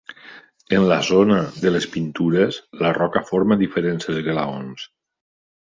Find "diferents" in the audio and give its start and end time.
3.65-4.13